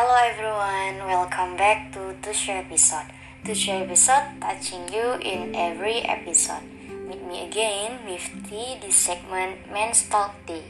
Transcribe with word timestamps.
Hello 0.00 0.16
everyone, 0.16 0.96
welcome 1.04 1.60
back 1.60 1.92
to 1.92 2.16
Tusha 2.24 2.64
episode. 2.64 3.04
Tusha 3.44 3.84
episode 3.84 4.40
touching 4.40 4.88
you 4.88 5.20
in 5.20 5.52
every 5.52 6.00
episode. 6.08 6.64
Meet 7.04 7.20
me 7.28 7.44
again, 7.44 8.00
Mifty 8.08 8.80
di 8.80 8.88
segmen 8.88 9.60
Men's 9.68 10.08
Talk 10.08 10.32
Day. 10.48 10.64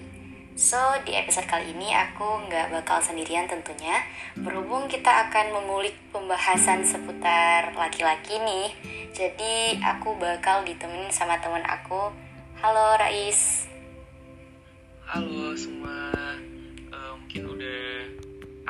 So, 0.59 0.75
di 1.07 1.15
episode 1.15 1.47
kali 1.47 1.71
ini 1.71 1.95
aku 1.95 2.43
nggak 2.51 2.75
bakal 2.75 2.99
sendirian 2.99 3.47
tentunya 3.47 4.03
Berhubung 4.35 4.91
kita 4.91 5.31
akan 5.31 5.55
mengulik 5.55 5.95
pembahasan 6.11 6.83
seputar 6.83 7.71
laki-laki 7.79 8.35
nih 8.35 8.75
Jadi 9.15 9.79
aku 9.79 10.19
bakal 10.19 10.67
ditemenin 10.67 11.15
sama 11.15 11.39
teman 11.39 11.63
aku 11.71 12.11
Halo 12.59 12.99
Rais 12.99 13.71
Halo 15.07 15.55
semua, 15.55 15.80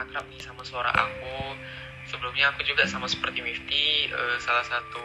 akrab 0.05 0.25
nih 0.33 0.41
sama 0.41 0.63
suara 0.65 0.91
aku. 0.93 1.57
Sebelumnya 2.09 2.51
aku 2.51 2.67
juga 2.67 2.89
sama 2.91 3.07
seperti 3.07 3.45
Mifty, 3.45 4.11
uh, 4.11 4.37
salah 4.43 4.67
satu 4.67 4.99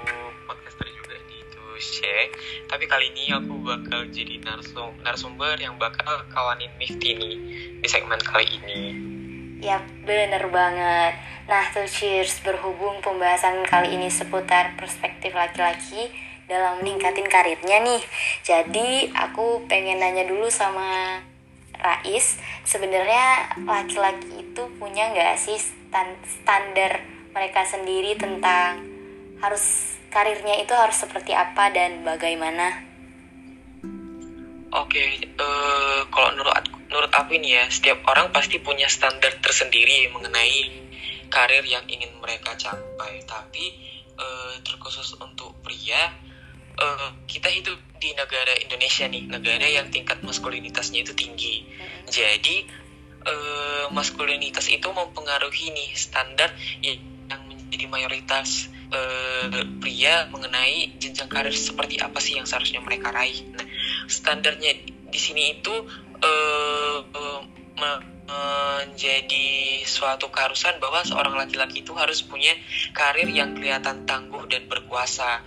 podcaster 0.49 0.89
juga 0.89 1.15
di 1.29 1.39
Tushe. 1.53 2.33
Tapi 2.65 2.83
kali 2.89 3.13
ini 3.13 3.35
aku 3.35 3.61
bakal 3.61 4.09
jadi 4.09 4.41
narsum 4.41 4.95
narasumber 5.05 5.59
yang 5.61 5.77
bakal 5.77 6.25
kawanin 6.33 6.71
Mifty 6.81 7.13
nih 7.13 7.35
di 7.83 7.87
segmen 7.87 8.17
kali 8.23 8.47
ini. 8.47 8.81
Ya 9.61 9.79
bener 10.03 10.51
banget 10.51 11.15
Nah 11.45 11.69
tuh 11.69 11.85
cheers 11.85 12.41
berhubung 12.41 13.05
pembahasan 13.05 13.61
kali 13.69 13.93
ini 13.93 14.09
seputar 14.09 14.73
perspektif 14.73 15.29
laki-laki 15.37 16.09
dalam 16.49 16.81
meningkatin 16.81 17.29
karirnya 17.29 17.85
nih. 17.85 18.01
Jadi 18.41 19.13
aku 19.13 19.65
pengen 19.69 20.01
nanya 20.01 20.25
dulu 20.25 20.49
sama 20.49 21.21
Rais, 21.85 22.41
sebenarnya 22.65 23.53
laki-laki 23.61 24.41
itu 24.41 24.63
punya 24.81 25.13
nggak 25.13 25.37
sih 25.37 25.61
stand 25.61 26.17
standar 26.25 26.97
mereka 27.29 27.61
sendiri 27.61 28.17
tentang 28.17 28.81
harus 29.37 29.93
karirnya 30.09 30.57
itu 30.65 30.73
harus 30.73 30.97
seperti 30.97 31.37
apa 31.37 31.69
dan 31.69 32.01
bagaimana? 32.01 32.81
Oke, 34.73 35.29
uh, 35.37 36.01
kalau 36.09 36.33
menurut 36.33 36.57
menurut 36.89 37.11
aku 37.13 37.37
ini 37.37 37.53
ya, 37.53 37.69
setiap 37.69 38.01
orang 38.09 38.33
pasti 38.33 38.57
punya 38.59 38.89
standar 38.89 39.37
tersendiri 39.39 40.09
mengenai 40.09 40.71
karir 41.29 41.63
yang 41.67 41.85
ingin 41.85 42.11
mereka 42.17 42.55
capai. 42.57 43.21
Tapi 43.23 43.65
uh, 44.17 44.55
terkhusus 44.63 45.15
untuk 45.21 45.55
pria, 45.61 46.11
uh, 46.79 47.09
kita 47.25 47.49
hidup 47.51 47.79
di 47.99 48.11
negara 48.13 48.53
Indonesia 48.59 49.07
nih, 49.07 49.23
negara 49.27 49.67
yang 49.67 49.87
tingkat 49.89 50.21
maskulinitasnya 50.21 51.03
itu 51.03 51.13
tinggi. 51.15 51.65
Jadi 52.07 52.67
uh, 53.25 53.85
maskulinitas 53.91 54.69
itu 54.69 54.87
mempengaruhi 54.91 55.73
nih 55.73 55.89
standar 55.95 56.53
yang 56.83 57.01
menjadi 57.49 57.85
mayoritas 57.89 58.69
uh, 58.93 59.49
pria 59.81 60.29
mengenai 60.29 60.95
jenjang 61.01 61.27
karir 61.27 61.55
seperti 61.55 61.99
apa 61.99 62.21
sih 62.21 62.37
yang 62.37 62.47
seharusnya 62.47 62.79
mereka 62.79 63.11
raih. 63.11 63.41
Nah, 63.51 63.65
standarnya 64.07 64.79
di 65.09 65.19
sini 65.19 65.59
itu 65.59 65.73
uh, 66.21 66.99
uh, 67.03 67.41
menjadi 68.25 69.83
suatu 69.85 70.33
keharusan 70.33 70.81
bahwa 70.81 71.05
seorang 71.05 71.35
laki-laki 71.37 71.85
itu 71.85 71.93
harus 71.93 72.25
punya 72.25 72.55
karir 72.95 73.29
yang 73.29 73.53
kelihatan 73.53 74.07
tangguh 74.09 74.47
dan 74.49 74.65
berkuasa 74.65 75.45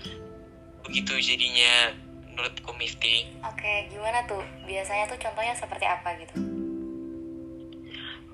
begitu 0.89 1.21
jadinya 1.21 1.93
menurutku 2.33 2.73
Mifty. 2.81 3.29
Oke, 3.45 3.93
gimana 3.93 4.25
tuh? 4.25 4.41
Biasanya 4.65 5.05
tuh 5.05 5.21
contohnya 5.21 5.53
seperti 5.53 5.85
apa 5.85 6.09
gitu? 6.17 6.35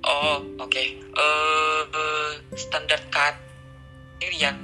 Oh, 0.06 0.38
oke. 0.62 0.70
Okay. 0.70 1.02
Uh, 1.16 1.82
uh, 1.90 2.30
standar 2.54 3.02
karir 3.10 4.32
yang 4.38 4.54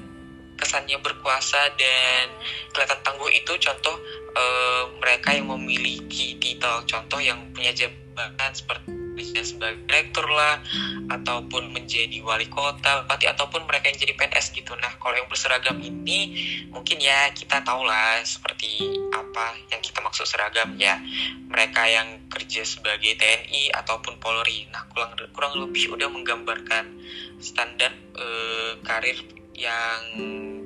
kesannya 0.61 1.01
berkuasa 1.01 1.73
dan 1.81 2.29
kelihatan 2.77 3.01
tangguh 3.01 3.33
itu 3.33 3.53
contoh 3.57 3.97
uh, 4.37 4.85
mereka 5.01 5.33
yang 5.33 5.49
memiliki 5.49 6.37
titel 6.37 6.85
contoh 6.85 7.17
yang 7.17 7.41
punya 7.57 7.73
jabatan 7.73 8.53
seperti 8.53 9.00
misalnya 9.21 9.45
sebagai 9.45 9.85
direktur 9.85 10.25
lah 10.33 10.57
ataupun 11.13 11.77
menjadi 11.77 12.25
wali 12.25 12.49
kota 12.49 13.05
bupati 13.05 13.29
ataupun 13.29 13.69
mereka 13.69 13.93
yang 13.93 14.01
jadi 14.01 14.17
PNS 14.17 14.57
gitu. 14.57 14.73
Nah 14.81 14.97
kalau 14.97 15.13
yang 15.21 15.29
berseragam 15.29 15.77
ini 15.85 16.33
mungkin 16.73 16.97
ya 16.97 17.29
kita 17.37 17.61
tahu 17.61 17.85
lah 17.85 18.25
seperti 18.25 18.97
apa 19.13 19.61
yang 19.69 19.85
kita 19.85 20.01
maksud 20.01 20.25
seragam 20.25 20.73
ya. 20.81 20.97
Mereka 21.53 21.83
yang 21.85 22.09
kerja 22.33 22.65
sebagai 22.65 23.21
TNI 23.21 23.77
ataupun 23.77 24.17
Polri. 24.17 24.65
Nah 24.73 24.89
kurang 24.89 25.13
kurang 25.37 25.53
lebih 25.61 25.93
udah 25.93 26.09
menggambarkan 26.09 26.97
standar 27.37 27.93
uh, 28.17 28.81
karir 28.81 29.21
yang 29.53 30.01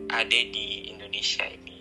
ada 0.07 0.41
di 0.47 0.95
Indonesia 0.95 1.43
ini 1.43 1.74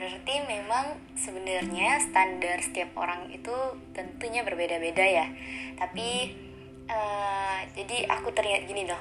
Berarti 0.00 0.40
memang 0.48 0.96
sebenarnya 1.12 2.00
standar 2.00 2.56
setiap 2.64 2.96
orang 2.96 3.28
itu 3.28 3.52
tentunya 3.92 4.40
berbeda-beda 4.40 5.04
ya. 5.04 5.28
Tapi 5.76 6.32
uh, 6.88 7.60
jadi 7.76 8.08
aku 8.08 8.32
teringat 8.32 8.64
gini 8.64 8.88
loh, 8.88 8.96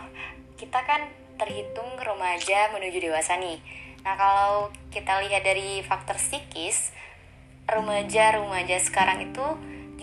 kita 0.59 0.83
kan 0.83 1.07
terhitung 1.39 1.95
remaja 1.95 2.67
menuju 2.75 2.99
dewasa 2.99 3.39
nih. 3.39 3.63
Nah 4.03 4.19
kalau 4.19 4.75
kita 4.91 5.23
lihat 5.23 5.47
dari 5.47 5.79
faktor 5.87 6.19
psikis, 6.19 6.91
remaja-remaja 7.71 8.75
sekarang 8.83 9.31
itu 9.31 9.45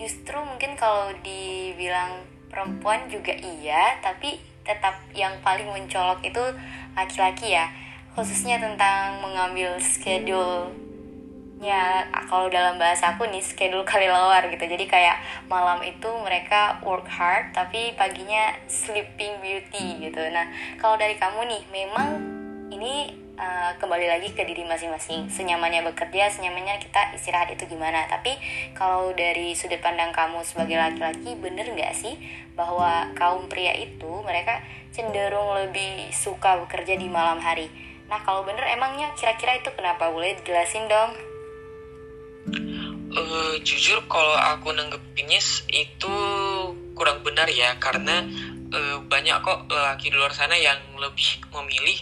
justru 0.01 0.41
mungkin 0.41 0.73
kalau 0.81 1.13
dibilang 1.21 2.25
perempuan 2.49 3.05
juga 3.05 3.37
iya, 3.37 4.01
tapi 4.01 4.41
tetap 4.65 4.97
yang 5.13 5.37
paling 5.45 5.69
mencolok 5.69 6.25
itu 6.25 6.41
laki-laki 6.97 7.53
ya 7.53 7.69
khususnya 8.17 8.57
tentang 8.57 9.21
mengambil 9.21 9.77
schedule 9.77 10.86
ya 11.57 12.05
kalau 12.29 12.53
dalam 12.53 12.77
bahasa 12.77 13.17
aku 13.17 13.25
nih 13.25 13.41
schedule 13.41 13.81
kali 13.81 14.05
luar 14.05 14.45
gitu. 14.49 14.61
Jadi 14.61 14.85
kayak 14.85 15.17
malam 15.49 15.81
itu 15.81 16.07
mereka 16.21 16.77
work 16.85 17.09
hard 17.09 17.53
tapi 17.53 17.97
paginya 17.97 18.53
sleeping 18.69 19.41
beauty 19.41 20.05
gitu. 20.05 20.21
Nah 20.29 20.45
kalau 20.77 20.95
dari 20.95 21.17
kamu 21.17 21.49
nih 21.49 21.61
memang 21.73 22.09
ini 22.69 23.09
uh, 23.41 23.71
kembali 23.81 24.05
lagi 24.05 24.29
ke 24.37 24.45
diri 24.45 24.65
masing-masing. 24.69 25.29
Senyamannya 25.33 25.81
bekerja 25.93 26.29
senyamannya 26.29 26.77
kita 26.77 27.17
istirahat 27.17 27.49
itu 27.53 27.65
gimana? 27.65 28.05
Tapi 28.05 28.37
kalau 28.77 29.13
dari 29.17 29.57
sudut 29.57 29.81
pandang 29.81 30.13
kamu 30.13 30.45
sebagai 30.45 30.77
laki-laki 30.77 31.33
bener 31.41 31.65
nggak 31.73 31.93
sih 31.97 32.17
bahwa 32.53 33.09
kaum 33.17 33.49
pria 33.49 33.73
itu 33.73 34.21
mereka 34.25 34.61
cenderung 34.93 35.57
lebih 35.57 36.09
suka 36.13 36.61
bekerja 36.65 36.97
di 36.97 37.09
malam 37.09 37.41
hari? 37.41 37.69
Nah 38.09 38.21
kalau 38.21 38.45
bener 38.45 38.65
emangnya 38.67 39.09
kira-kira 39.17 39.57
itu 39.57 39.73
kenapa? 39.73 40.13
Boleh 40.13 40.37
jelasin 40.45 40.85
dong? 40.85 41.36
Uh, 43.07 43.55
jujur 43.63 44.03
kalau 44.11 44.35
aku 44.35 44.75
nanggepinnya 44.75 45.39
itu 45.71 46.15
kurang 46.91 47.23
benar 47.23 47.47
ya 47.47 47.79
karena 47.79 48.27
uh, 48.73 48.99
banyak 49.07 49.39
kok 49.41 49.71
laki 49.71 50.11
di 50.11 50.17
luar 50.19 50.35
sana 50.35 50.59
yang 50.59 50.77
lebih 50.99 51.39
memilih 51.55 51.97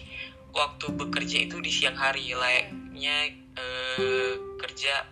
waktu 0.56 0.86
bekerja 0.96 1.46
itu 1.46 1.62
di 1.62 1.70
siang 1.70 2.00
hari 2.00 2.34
layaknya 2.34 3.38
uh, 3.60 4.34
kerja 4.58 5.06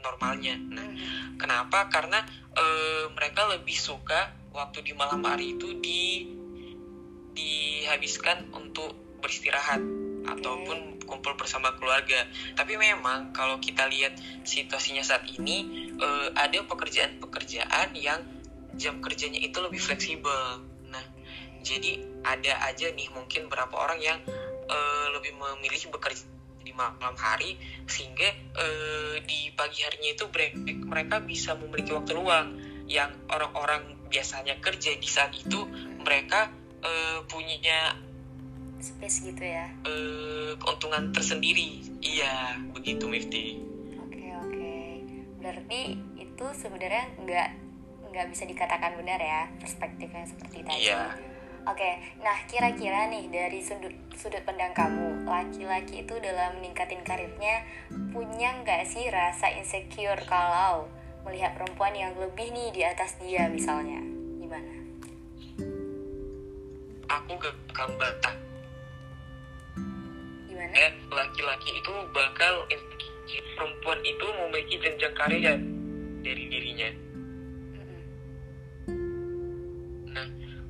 normalnya. 0.00 0.56
Nah, 0.56 0.88
kenapa? 1.36 1.90
Karena 1.90 2.22
uh, 2.54 3.10
mereka 3.12 3.48
lebih 3.50 3.74
suka 3.74 4.32
waktu 4.54 4.86
di 4.86 4.92
malam 4.94 5.24
hari 5.26 5.58
itu 5.58 5.76
di 5.82 6.30
dihabiskan 7.34 8.54
untuk 8.54 8.94
beristirahat 9.18 9.82
ataupun 10.24 11.04
kumpul 11.04 11.36
bersama 11.36 11.76
keluarga. 11.76 12.26
Tapi 12.56 12.74
memang 12.80 13.30
kalau 13.36 13.60
kita 13.60 13.86
lihat 13.88 14.16
situasinya 14.44 15.04
saat 15.04 15.28
ini 15.28 15.88
uh, 16.00 16.28
ada 16.34 16.64
pekerjaan-pekerjaan 16.64 17.94
yang 17.96 18.20
jam 18.74 18.98
kerjanya 18.98 19.38
itu 19.38 19.60
lebih 19.60 19.78
fleksibel. 19.78 20.64
Nah, 20.90 21.04
jadi 21.62 22.02
ada 22.24 22.66
aja 22.66 22.90
nih 22.90 23.08
mungkin 23.12 23.46
berapa 23.46 23.72
orang 23.76 24.00
yang 24.00 24.18
uh, 24.68 25.06
lebih 25.14 25.36
memilih 25.36 25.92
bekerja 25.94 26.24
di 26.64 26.72
malam 26.72 27.14
hari 27.20 27.60
sehingga 27.84 28.32
uh, 28.56 29.20
di 29.20 29.52
pagi 29.52 29.84
harinya 29.84 30.10
itu 30.16 30.24
mereka 30.88 31.20
bisa 31.20 31.52
memiliki 31.60 31.92
waktu 31.92 32.16
luang 32.16 32.56
yang 32.88 33.12
orang-orang 33.28 34.00
biasanya 34.08 34.56
kerja 34.64 34.96
di 34.96 35.08
saat 35.08 35.36
itu 35.36 35.68
mereka 36.00 36.48
uh, 36.80 37.20
punya 37.28 37.92
space 38.84 39.24
gitu 39.32 39.40
ya? 39.40 39.72
Uh, 39.88 40.52
keuntungan 40.60 41.08
tersendiri. 41.16 41.80
Iya 42.04 42.60
begitu 42.76 43.08
Mifti 43.08 43.74
oke 44.04 44.12
okay, 44.12 44.30
oke. 44.36 44.52
Okay. 44.52 44.88
berarti 45.40 45.80
itu 46.20 46.46
sebenarnya 46.52 47.04
nggak 47.20 47.48
nggak 48.14 48.26
bisa 48.30 48.44
dikatakan 48.46 48.94
benar 49.00 49.18
ya 49.18 49.50
perspektifnya 49.58 50.24
seperti 50.28 50.62
tadi. 50.62 50.86
Iya. 50.86 51.16
Oke, 51.64 51.80
okay, 51.80 51.94
nah 52.20 52.36
kira-kira 52.44 53.08
nih 53.08 53.24
dari 53.32 53.64
sudut 53.64 53.96
sudut 54.12 54.44
pandang 54.44 54.76
kamu, 54.76 55.24
laki-laki 55.24 56.04
itu 56.04 56.12
dalam 56.20 56.60
meningkatin 56.60 57.00
karirnya 57.00 57.64
punya 58.12 58.52
nggak 58.60 58.84
sih 58.84 59.08
rasa 59.08 59.48
insecure 59.56 60.20
kalau 60.28 60.84
melihat 61.24 61.56
perempuan 61.56 61.96
yang 61.96 62.12
lebih 62.20 62.52
nih 62.52 62.68
di 62.68 62.84
atas 62.84 63.16
dia 63.16 63.48
misalnya, 63.48 63.96
gimana? 64.36 64.72
aku 67.08 67.32
gak 67.40 67.56
bakal 67.72 67.88
bantah 67.96 68.34
gimana? 70.64 70.80
Eh 70.80 70.92
laki-laki 71.12 71.70
itu 71.78 71.92
bakal 72.12 72.54
insecure. 72.72 73.12
perempuan 73.56 73.98
itu 74.04 74.26
memiliki 74.36 74.76
jenjang 74.84 75.14
karir 75.16 75.56
dari 76.20 76.44
dirinya. 76.52 76.88
Nah 80.12 80.26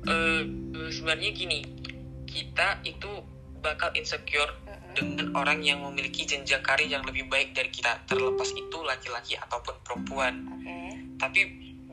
eh, 0.07 0.43
eh, 0.47 0.89
sebenarnya 0.89 1.29
gini 1.35 1.59
kita 2.23 2.79
itu 2.87 3.11
bakal 3.59 3.91
insecure 3.99 4.55
dengan 4.95 5.35
orang 5.35 5.59
yang 5.67 5.83
memiliki 5.83 6.23
jenjang 6.23 6.63
karir 6.63 6.87
yang 6.87 7.03
lebih 7.03 7.27
baik 7.27 7.51
dari 7.51 7.67
kita 7.67 8.07
terlepas 8.07 8.55
itu 8.55 8.77
laki-laki 8.87 9.35
ataupun 9.35 9.75
perempuan. 9.83 10.47
Oke. 10.55 10.75
Tapi 11.19 11.39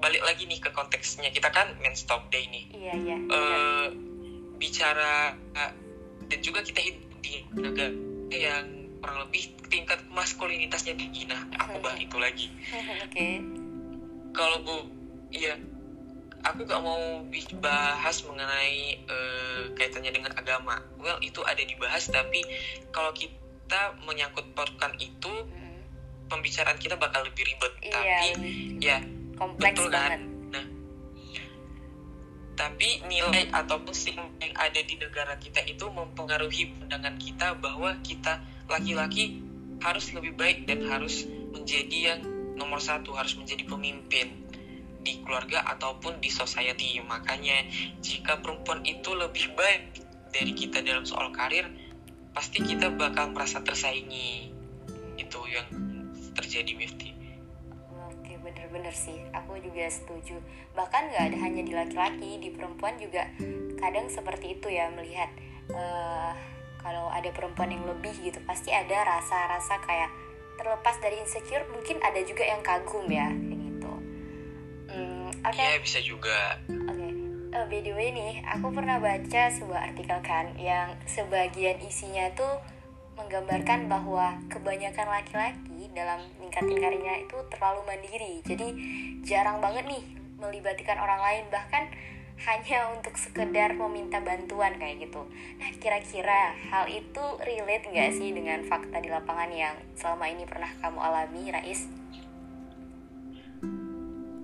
balik 0.03 0.23
lagi 0.23 0.51
nih 0.51 0.59
ke 0.59 0.71
konteksnya 0.75 1.31
kita 1.31 1.51
kan 1.55 1.79
men's 1.79 2.03
talk 2.03 2.27
day 2.35 2.43
nih 2.51 2.67
iya 2.75 2.95
iya. 2.99 3.17
Eh 3.23 3.87
bicara 4.59 5.39
dan 6.27 6.39
juga 6.43 6.67
kita 6.67 6.83
di 7.23 7.47
negara 7.55 7.95
yang 8.33 8.67
kurang 9.03 9.19
lebih 9.27 9.51
tingkat 9.67 9.99
maskulinitasnya 10.15 10.95
tinggi 10.95 11.27
nah 11.27 11.43
aku 11.59 11.79
bahas 11.83 11.99
itu 11.99 12.17
lagi. 12.19 12.47
Oke. 13.07 13.29
Kalau 14.35 14.59
bu 14.63 14.77
iya. 15.35 15.57
Aku 16.43 16.67
gak 16.67 16.83
mau 16.83 17.23
bahas 17.63 18.19
mengenai 18.27 18.99
eh, 18.99 19.63
kaitannya 19.79 20.11
dengan 20.11 20.35
agama. 20.35 20.83
Well 20.99 21.23
itu 21.23 21.39
ada 21.47 21.63
dibahas 21.63 22.11
tapi 22.11 22.43
kalau 22.91 23.15
kita 23.15 23.95
menyangkut 24.03 24.51
pautkan 24.59 24.91
itu 24.99 25.31
pembicaraan 26.27 26.83
kita 26.83 26.99
bakal 26.99 27.23
lebih 27.23 27.47
ribet. 27.47 27.73
Iya 27.87 27.95
tapi 27.95 28.27
lebih 28.35 28.59
ya 28.83 28.99
kompleks 29.39 29.79
betul 29.79 29.91
banget. 29.95 30.11
kan 30.19 30.32
tapi 32.63 33.03
nilai 33.11 33.51
ataupun 33.51 33.91
stigma 33.91 34.31
yang 34.39 34.55
ada 34.55 34.79
di 34.87 34.95
negara 34.95 35.35
kita 35.35 35.67
itu 35.67 35.83
mempengaruhi 35.91 36.71
pandangan 36.79 37.19
kita 37.19 37.59
bahwa 37.59 37.99
kita 38.07 38.39
laki-laki 38.71 39.43
harus 39.83 40.15
lebih 40.15 40.39
baik 40.39 40.71
dan 40.71 40.87
harus 40.87 41.27
menjadi 41.27 42.15
yang 42.15 42.21
nomor 42.55 42.79
satu 42.79 43.19
harus 43.19 43.35
menjadi 43.35 43.67
pemimpin 43.67 44.47
di 45.03 45.19
keluarga 45.27 45.67
ataupun 45.75 46.23
di 46.23 46.31
society. 46.31 47.03
Makanya 47.03 47.67
jika 47.99 48.39
perempuan 48.39 48.87
itu 48.87 49.11
lebih 49.11 49.59
baik 49.59 49.99
dari 50.31 50.55
kita 50.55 50.87
dalam 50.87 51.03
soal 51.03 51.35
karir 51.35 51.67
pasti 52.31 52.63
kita 52.63 52.95
bakal 52.95 53.35
merasa 53.35 53.59
tersaingi. 53.59 54.55
Itu 55.19 55.43
yang 55.51 55.67
terjadi 56.39 56.79
Mifti 56.79 57.12
bener-bener 58.53 58.93
sih 58.93 59.17
aku 59.33 59.57
juga 59.59 59.89
setuju. 59.89 60.37
Bahkan 60.77 61.11
nggak 61.11 61.25
ada 61.33 61.39
hanya 61.41 61.63
di 61.65 61.73
laki-laki 61.73 62.31
di 62.39 62.53
perempuan 62.53 63.01
juga 63.01 63.25
kadang 63.81 64.07
seperti 64.13 64.61
itu 64.61 64.69
ya 64.69 64.93
melihat 64.93 65.33
eh, 65.73 66.31
kalau 66.79 67.09
ada 67.09 67.33
perempuan 67.33 67.73
yang 67.73 67.89
lebih 67.89 68.13
gitu 68.21 68.39
pasti 68.45 68.71
ada 68.71 69.03
rasa-rasa 69.03 69.81
kayak 69.83 70.11
terlepas 70.61 71.01
dari 71.01 71.17
insecure 71.19 71.65
mungkin 71.73 71.99
ada 72.05 72.21
juga 72.23 72.45
yang 72.45 72.61
kagum 72.61 73.09
ya 73.09 73.33
kayak 73.33 73.61
gitu. 73.73 73.93
Hmm, 74.93 75.29
oke 75.43 75.57
ya 75.59 75.81
bisa 75.81 75.99
juga. 76.05 76.61
Oke, 76.69 77.09
Eh, 77.53 77.67
by 77.69 77.85
the 77.85 77.93
way 77.93 78.09
nih, 78.17 78.41
aku 78.49 78.73
pernah 78.73 78.97
baca 78.97 79.53
sebuah 79.53 79.93
artikel 79.93 80.17
kan 80.25 80.57
yang 80.57 80.97
sebagian 81.05 81.85
isinya 81.85 82.33
tuh 82.33 82.57
menggambarkan 83.13 83.93
bahwa 83.93 84.41
kebanyakan 84.49 85.05
laki-laki 85.13 85.72
dalam 85.93 86.21
meningkatin 86.41 86.79
karirnya 86.81 87.15
itu 87.25 87.37
terlalu 87.53 87.81
mandiri. 87.85 88.41
Jadi 88.45 88.69
jarang 89.25 89.61
banget 89.61 89.85
nih 89.89 90.05
melibatkan 90.41 90.99
orang 90.99 91.21
lain 91.23 91.45
bahkan 91.53 91.87
hanya 92.43 92.91
untuk 92.91 93.15
sekedar 93.15 93.79
meminta 93.79 94.19
bantuan 94.19 94.75
kayak 94.81 95.07
gitu. 95.07 95.23
Nah, 95.63 95.71
kira-kira 95.79 96.59
hal 96.73 96.91
itu 96.91 97.25
relate 97.39 97.87
nggak 97.87 98.11
sih 98.19 98.35
dengan 98.35 98.67
fakta 98.67 98.99
di 98.99 99.07
lapangan 99.13 99.51
yang 99.55 99.77
selama 99.95 100.27
ini 100.27 100.43
pernah 100.43 100.71
kamu 100.83 100.99
alami, 100.99 101.43
Rais? 101.55 101.87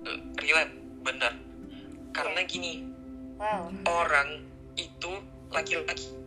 Eh, 0.07 0.19
relate 0.39 0.73
bener 1.03 1.33
karena 2.15 2.41
gini 2.47 2.73
Wow. 3.39 3.71
orang 3.87 4.43
itu 4.75 5.11
laki-laki 5.47 6.19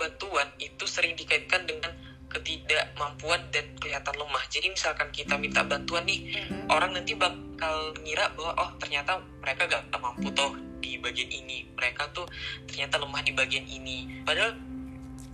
bantuan 0.00 0.48
itu 0.56 0.84
sering 0.88 1.12
dikaitkan 1.12 1.68
dengan 1.68 1.92
ketidakmampuan 2.30 3.42
dan 3.50 3.66
kelihatan 3.76 4.14
lemah 4.14 4.44
jadi 4.46 4.70
misalkan 4.70 5.10
kita 5.10 5.34
minta 5.34 5.60
bantuan 5.60 6.06
nih 6.06 6.30
Mhm. 6.46 6.70
orang 6.70 6.94
nanti 6.94 7.12
bakal 7.12 7.76
ngira 8.00 8.30
bahwa 8.32 8.52
oh 8.56 8.70
ternyata 8.78 9.18
mereka 9.42 9.66
gak 9.66 9.82
mampu 9.92 10.30
tuh 10.30 10.54
di 10.78 10.96
bagian 10.96 11.28
ini 11.28 11.66
mereka 11.74 12.06
tuh 12.10 12.24
ternyata 12.64 12.96
lemah 12.96 13.20
di 13.20 13.32
bagian 13.34 13.66
ini 13.66 14.22
padahal 14.22 14.54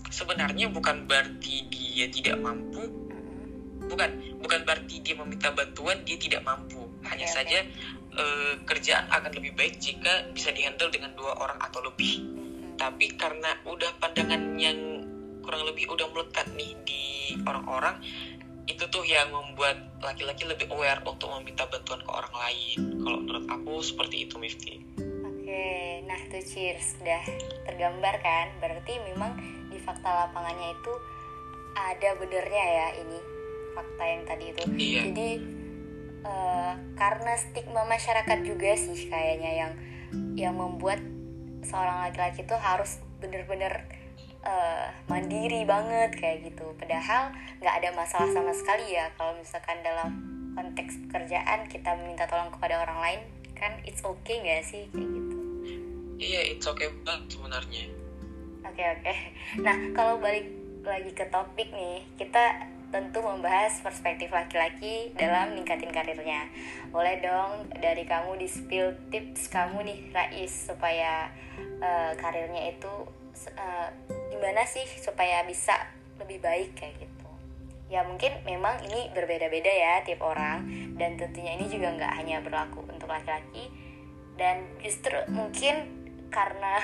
sebenarnya 0.09 0.67
bukan 0.67 1.05
berarti 1.05 1.67
dia 1.67 2.07
tidak 2.09 2.39
mampu 2.39 2.81
Mhm. 2.81 3.87
bukan 3.87 4.09
bukan 4.39 4.59
berarti 4.63 4.95
dia 4.99 5.15
meminta 5.15 5.51
bantuan 5.51 6.01
dia 6.03 6.17
tidak 6.17 6.41
mampu 6.41 6.81
hanya 7.05 7.23
oke. 7.23 7.35
saja 7.35 7.59
eh, 8.17 8.53
kerjaan 8.65 9.05
akan 9.07 9.29
lebih 9.31 9.53
baik 9.53 9.77
jika 9.77 10.09
bisa 10.33 10.49
dihandle 10.49 10.89
dengan 10.89 11.13
dua 11.13 11.37
orang 11.37 11.61
atau 11.61 11.85
lebih 11.85 12.17
Mhm. 12.17 12.73
tapi 12.75 13.13
karena 13.13 13.53
udah 13.61 13.93
pandangan 14.01 14.57
yang 14.57 14.96
kurang 15.47 15.63
lebih 15.63 15.87
udah 15.87 16.11
melekat 16.11 16.43
nih 16.59 16.75
di 16.83 17.39
orang-orang 17.47 18.03
itu 18.67 18.83
tuh 18.91 19.07
yang 19.07 19.31
membuat 19.31 19.79
laki-laki 20.03 20.43
lebih 20.43 20.67
aware 20.75 20.99
untuk 21.07 21.31
meminta 21.39 21.63
bantuan 21.71 22.03
ke 22.03 22.11
orang 22.11 22.35
lain 22.35 22.79
kalau 22.99 23.17
menurut 23.23 23.45
aku 23.47 23.73
seperti 23.79 24.27
itu 24.27 24.35
Mifti 24.35 24.75
Oke, 25.47 26.03
nah 26.03 26.19
tuh 26.27 26.43
cheers 26.43 26.99
sudah 26.99 27.23
tergambar 27.63 28.19
kan? 28.19 28.51
Berarti 28.59 28.99
memang 28.99 29.39
di 29.71 29.79
fakta 29.79 30.27
lapangannya 30.27 30.75
itu 30.75 30.93
ada 31.71 32.19
benernya 32.19 32.65
ya 32.67 32.87
ini 32.99 33.19
fakta 33.71 34.03
yang 34.03 34.21
tadi 34.27 34.45
itu. 34.51 34.61
iya 34.75 35.01
Jadi 35.07 35.29
eh, 36.27 36.71
karena 36.99 37.33
stigma 37.39 37.87
masyarakat 37.87 38.43
juga 38.43 38.75
sih 38.75 39.07
kayaknya 39.07 39.51
yang 39.55 39.71
yang 40.35 40.53
membuat 40.59 40.99
seorang 41.63 42.11
laki-laki 42.11 42.43
itu 42.43 42.55
harus 42.59 42.99
bener-bener 43.23 43.87
eh, 44.47 44.87
mandiri 45.11 45.67
banget 45.67 46.15
kayak 46.15 46.47
gitu. 46.47 46.71
Padahal 46.79 47.35
nggak 47.59 47.75
ada 47.83 47.89
masalah 47.93 48.29
sama 48.31 48.55
sekali 48.55 48.95
ya 48.95 49.11
kalau 49.19 49.35
misalkan 49.35 49.83
dalam 49.83 50.09
konteks 50.55 50.97
pekerjaan 51.05 51.69
kita 51.69 51.93
meminta 51.99 52.25
tolong 52.25 52.49
kepada 52.49 52.81
orang 52.81 52.97
lain 52.97 53.21
kan 53.53 53.77
it's 53.85 54.01
okay 54.01 54.41
nggak 54.41 54.65
sih 54.65 54.85
kayak 54.89 55.05
gitu. 55.05 55.37
iya 56.17 56.41
it's 56.49 56.65
okay 56.65 56.89
banget 57.05 57.37
sebenarnya 57.37 57.89
Oke 58.67 58.83
oke. 58.83 59.13
Nah 59.63 59.77
kalau 59.95 60.19
balik 60.19 60.45
lagi 60.83 61.11
ke 61.15 61.25
topik 61.31 61.71
nih, 61.71 62.03
kita 62.19 62.67
tentu 62.87 63.19
membahas 63.19 63.83
perspektif 63.83 64.31
laki-laki 64.31 65.11
dalam 65.15 65.55
ningkatin 65.55 65.91
karirnya. 65.91 66.47
Boleh 66.91 67.19
dong 67.19 67.67
dari 67.79 68.03
kamu 68.07 68.39
di 68.39 68.47
spill 68.47 68.95
tips 69.11 69.51
kamu 69.51 69.87
nih 69.87 69.99
Rais 70.11 70.51
supaya 70.51 71.31
eh, 71.57 72.11
karirnya 72.19 72.75
itu 72.75 72.93
eh, 73.55 73.89
gimana 74.37 74.61
sih 74.69 74.85
supaya 75.01 75.41
bisa 75.49 75.73
lebih 76.21 76.37
baik 76.37 76.77
kayak 76.77 77.01
gitu. 77.01 77.29
Ya 77.89 78.05
mungkin 78.05 78.37
memang 78.45 78.85
ini 78.85 79.09
berbeda-beda 79.17 79.71
ya 79.71 80.05
tiap 80.05 80.21
orang 80.21 80.69
dan 81.01 81.17
tentunya 81.17 81.57
ini 81.57 81.65
juga 81.65 81.97
nggak 81.97 82.13
hanya 82.21 82.37
berlaku 82.45 82.85
untuk 82.85 83.09
laki-laki 83.09 83.73
dan 84.37 84.61
justru 84.85 85.17
mungkin 85.33 85.89
karena 86.29 86.77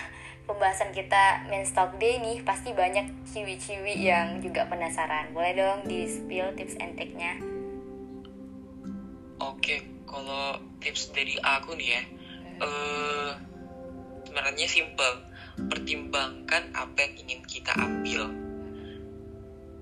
pembahasan 0.50 0.90
kita 0.96 1.46
Men's 1.52 1.70
Talk 1.78 2.02
Day 2.02 2.18
nih 2.18 2.42
pasti 2.42 2.74
banyak 2.74 3.30
ciwi-ciwi 3.30 4.02
yang 4.02 4.42
juga 4.42 4.66
penasaran. 4.66 5.30
Boleh 5.36 5.54
dong 5.54 5.86
di 5.86 6.10
spill 6.10 6.58
tips 6.58 6.82
and 6.82 6.98
trick-nya. 6.98 7.38
oke 9.44 9.76
kalau 10.08 10.60
tips 10.80 11.12
dari 11.12 11.36
aku 11.42 11.76
nih 11.76 11.90
ya 12.00 12.04
eh 12.64 13.32
sebenarnya 14.24 14.68
simple 14.70 15.14
pertimbangkan 15.58 16.74
apa 16.74 16.98
yang 17.06 17.14
ingin 17.28 17.42
kita 17.46 17.72
ambil. 17.78 18.32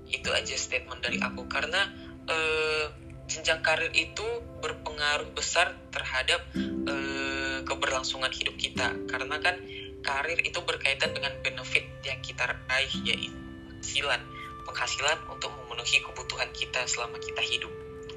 Itu 0.08 0.28
aja 0.32 0.54
statement 0.54 1.00
dari 1.00 1.18
aku. 1.18 1.48
Karena 1.48 1.88
eh, 2.28 2.86
jenjang 3.28 3.64
karir 3.64 3.92
itu 3.96 4.24
berpengaruh 4.60 5.32
besar 5.32 5.72
terhadap 5.90 6.44
eh, 6.58 7.58
keberlangsungan 7.64 8.30
hidup 8.30 8.56
kita. 8.60 8.92
Karena 9.08 9.40
kan 9.40 9.56
karir 10.02 10.38
itu 10.42 10.58
berkaitan 10.62 11.14
dengan 11.16 11.32
benefit 11.40 11.86
yang 12.04 12.20
kita 12.20 12.44
raih 12.68 12.94
yaitu 13.06 13.36
penghasilan. 13.82 14.20
Penghasilan 14.62 15.18
untuk 15.26 15.50
memenuhi 15.58 15.98
kebutuhan 16.04 16.48
kita 16.54 16.86
selama 16.86 17.18
kita 17.18 17.42
hidup. 17.42 17.72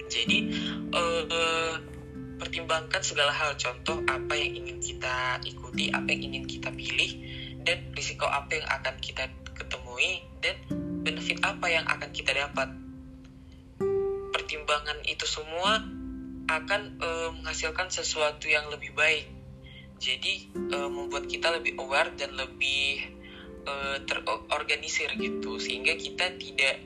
Jadi 0.05 0.37
eh, 0.93 1.75
pertimbangkan 2.35 3.01
segala 3.01 3.31
hal. 3.31 3.55
Contoh 3.55 4.03
apa 4.05 4.33
yang 4.35 4.63
ingin 4.63 4.77
kita 4.83 5.39
ikuti 5.47 5.89
apa 5.91 6.07
yang 6.11 6.31
ingin 6.31 6.45
kita 6.45 6.69
pilih 6.71 7.11
dan 7.65 7.91
risiko 7.97 8.29
apa 8.29 8.61
yang 8.61 8.67
akan 8.69 8.95
kita 9.01 9.25
ketemui 9.57 10.21
dan 10.39 10.55
benefit 11.01 11.41
apa 11.41 11.65
yang 11.67 11.85
akan 11.89 12.09
kita 12.13 12.31
dapat? 12.31 12.69
Pertimbangan 14.31 15.01
itu 15.09 15.25
semua 15.25 15.81
akan 16.45 16.81
eh, 17.01 17.29
menghasilkan 17.41 17.89
sesuatu 17.89 18.45
yang 18.45 18.69
lebih 18.69 18.93
baik. 18.93 19.25
Jadi 19.95 20.51
uh, 20.75 20.91
membuat 20.91 21.25
kita 21.31 21.55
lebih 21.55 21.79
aware 21.79 22.11
dan 22.19 22.35
lebih 22.35 23.15
uh, 23.63 23.97
terorganisir 24.03 25.07
gitu. 25.15 25.55
Sehingga 25.55 25.95
kita 25.95 26.35
tidak 26.35 26.83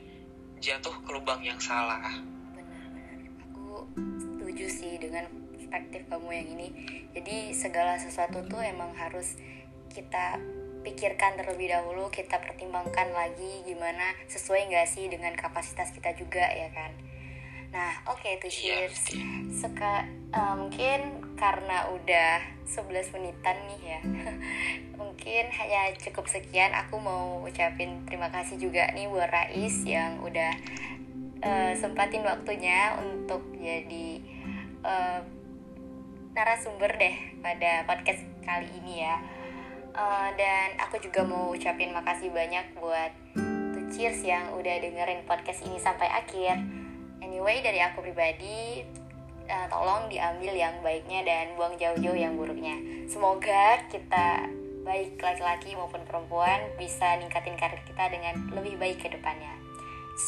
jatuh 0.62 0.94
ke 1.02 1.10
lubang 1.10 1.42
yang 1.42 1.58
salah. 1.58 2.22
Benar-benar. 2.54 3.18
Aku 3.50 3.90
setuju 4.14 4.66
sih 4.70 4.94
dengan 5.02 5.26
perspektif 5.50 6.06
kamu 6.06 6.28
yang 6.30 6.48
ini. 6.54 6.68
Jadi 7.18 7.50
segala 7.50 7.98
sesuatu 7.98 8.46
tuh 8.46 8.62
emang 8.62 8.94
harus 8.94 9.34
kita 9.90 10.38
pikirkan 10.80 11.36
terlebih 11.36 11.72
dahulu 11.72 12.08
kita 12.08 12.40
pertimbangkan 12.40 13.12
lagi 13.12 13.64
gimana 13.68 14.16
sesuai 14.28 14.72
nggak 14.72 14.88
sih 14.88 15.06
dengan 15.12 15.36
kapasitas 15.36 15.92
kita 15.92 16.16
juga 16.16 16.44
ya 16.48 16.72
kan? 16.72 16.92
Nah 17.70 18.02
oke 18.10 18.24
okay, 18.24 18.40
tuh 18.42 18.50
iya, 18.50 18.88
cheers. 18.90 19.14
Seka, 19.54 20.08
uh, 20.34 20.54
mungkin 20.58 21.30
karena 21.38 21.86
udah 21.94 22.42
11 22.66 23.14
menitan 23.14 23.56
nih 23.66 23.80
ya. 23.82 24.00
Mungkin 25.00 25.44
hanya 25.48 25.96
cukup 25.96 26.28
sekian 26.28 26.76
aku 26.76 27.00
mau 27.00 27.40
ucapin 27.46 28.04
terima 28.04 28.28
kasih 28.28 28.60
juga 28.60 28.90
nih 28.92 29.08
buat 29.08 29.30
Rais 29.30 29.76
yang 29.86 30.20
udah 30.20 30.52
uh, 31.40 31.72
sempatin 31.78 32.26
waktunya 32.26 32.98
untuk 33.00 33.42
jadi 33.56 34.20
uh, 34.84 35.20
narasumber 36.36 36.90
deh 36.94 37.16
pada 37.42 37.84
podcast 37.88 38.22
kali 38.44 38.70
ini 38.82 39.02
ya 39.02 39.18
uh, 39.94 40.28
dan 40.34 40.76
aku 40.78 40.98
juga 41.02 41.24
mau 41.26 41.50
ucapin 41.52 41.94
makasih 41.94 42.30
banyak 42.30 42.76
buat 42.78 43.12
tuh 43.74 43.84
cheers 43.94 44.22
yang 44.22 44.54
udah 44.54 44.76
dengerin 44.82 45.22
podcast 45.26 45.62
ini 45.66 45.78
sampai 45.78 46.06
akhir 46.10 46.58
anyway 47.22 47.62
dari 47.62 47.82
aku 47.82 48.02
pribadi 48.02 48.84
uh, 49.50 49.66
tolong 49.70 50.06
diambil 50.10 50.52
yang 50.54 50.74
baiknya 50.82 51.26
dan 51.26 51.54
buang 51.54 51.74
jauh-jauh 51.78 52.18
yang 52.18 52.34
buruknya 52.34 52.76
semoga 53.10 53.82
kita 53.90 54.46
baik 54.80 55.20
laki-laki 55.20 55.76
maupun 55.76 56.00
perempuan 56.08 56.72
bisa 56.80 57.20
ningkatin 57.20 57.54
karir 57.54 57.82
kita 57.84 58.08
dengan 58.08 58.48
lebih 58.56 58.80
baik 58.80 59.04
ke 59.04 59.12
depannya 59.12 59.60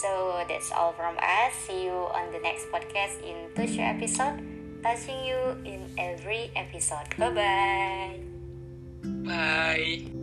So 0.01 0.41
that's 0.49 0.73
all 0.73 0.93
from 0.97 1.21
us. 1.21 1.53
See 1.69 1.85
you 1.85 2.09
on 2.17 2.33
the 2.33 2.41
next 2.41 2.73
podcast 2.73 3.21
in 3.21 3.53
Tusha 3.53 3.93
episode. 3.93 4.41
Touching 4.81 5.21
you 5.29 5.39
in 5.69 5.85
every 6.01 6.49
episode. 6.57 7.13
Bye-bye. 7.21 8.32
Bye. 9.25 10.22